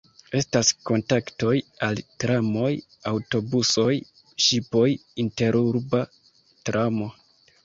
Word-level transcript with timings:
Estas 0.37 0.69
kontaktoj 0.89 1.51
al 1.87 2.01
tramoj, 2.23 2.71
aŭtobusoj, 3.11 3.93
ŝipoj, 4.47 4.87
interurba 5.27 6.03
tramo. 6.23 7.13